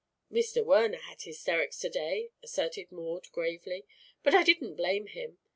[0.31, 0.65] "Mr.
[0.65, 3.85] Werner had hysterics to day," asserted Maud, gravely;
[4.23, 5.37] "but I didn't blame him.